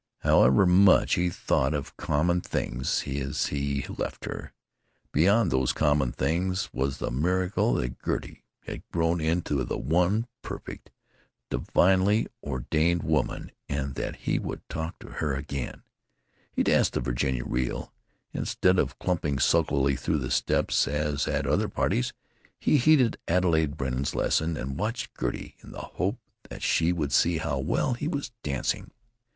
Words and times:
However 0.21 0.65
much 0.65 1.13
he 1.13 1.29
thought 1.29 1.75
of 1.75 1.95
common 1.95 2.41
things 2.41 3.03
as 3.07 3.45
he 3.49 3.85
left 3.87 4.25
her, 4.25 4.51
beyond 5.11 5.51
those 5.51 5.73
common 5.73 6.11
things 6.11 6.67
was 6.73 6.97
the 6.97 7.11
miracle 7.11 7.75
that 7.75 8.01
Gertie 8.03 8.43
had 8.63 8.81
grown 8.91 9.21
into 9.21 9.63
the 9.63 9.77
one 9.77 10.25
perfect, 10.41 10.89
divinely 11.51 12.25
ordained 12.41 13.03
woman, 13.03 13.51
and 13.69 13.93
that 13.93 14.15
he 14.25 14.39
would 14.39 14.67
talk 14.69 14.97
to 15.01 15.07
her 15.09 15.35
again. 15.35 15.83
He 16.51 16.63
danced 16.63 16.93
the 16.93 16.99
Virginia 16.99 17.45
reel. 17.45 17.93
Instead 18.33 18.79
of 18.79 18.97
clumping 18.97 19.37
sulkily 19.37 19.95
through 19.95 20.17
the 20.17 20.31
steps, 20.31 20.87
as 20.87 21.27
at 21.27 21.45
other 21.45 21.69
parties, 21.69 22.11
he 22.59 22.77
heeded 22.77 23.19
Adelaide 23.27 23.77
Benner's 23.77 24.15
lessons, 24.15 24.57
and 24.57 24.79
watched 24.79 25.15
Gertie 25.19 25.57
in 25.61 25.73
the 25.73 25.81
hope 25.81 26.17
that 26.49 26.63
she 26.63 26.91
would 26.91 27.11
see 27.13 27.37
how 27.37 27.59
well 27.59 27.93
he 27.93 28.07
was 28.07 28.31
dancing. 28.41 28.89